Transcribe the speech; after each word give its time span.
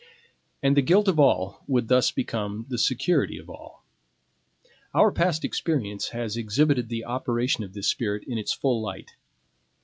And 0.63 0.75
the 0.75 0.81
guilt 0.81 1.07
of 1.07 1.19
all 1.19 1.63
would 1.67 1.87
thus 1.87 2.09
become 2.09 2.65
the 2.69 2.79
security 2.79 3.37
of 3.37 3.51
all. 3.51 3.85
Our 4.95 5.11
past 5.11 5.45
experience 5.45 6.07
has 6.09 6.35
exhibited 6.37 6.89
the 6.89 7.05
operation 7.05 7.63
of 7.63 7.73
this 7.75 7.89
spirit 7.89 8.23
in 8.27 8.39
its 8.39 8.51
full 8.51 8.81
light. 8.81 9.11